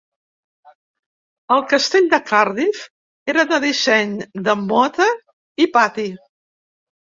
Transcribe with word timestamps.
El 1.55 1.61
castell 1.73 2.07
de 2.13 2.19
Cardiff 2.31 2.81
era 3.35 3.47
de 3.53 3.61
disseny 3.67 4.19
de 4.49 4.59
mota 4.73 5.11
i 5.67 5.71
pati. 5.79 6.11